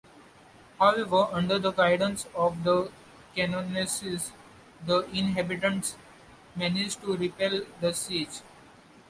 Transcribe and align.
However, 0.79 1.27
under 1.31 1.59
the 1.59 1.71
guidance 1.71 2.25
of 2.33 2.63
the 2.63 2.89
canonesses, 3.35 4.31
the 4.83 5.01
inhabitants 5.11 5.95
managed 6.55 7.01
to 7.01 7.15
repel 7.15 7.61
the 7.81 7.93
siege. 7.93 8.41